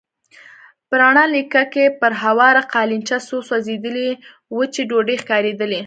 په 0.87 0.95
رڼه 1.01 1.25
لېکه 1.35 1.63
کې 1.73 1.85
پر 1.99 2.11
هواره 2.23 2.61
قالينچه 2.73 3.17
څو 3.27 3.37
سوځېدلې 3.49 4.09
وچې 4.57 4.83
ډوډۍ 4.89 5.15
ښکارېدلې. 5.23 5.79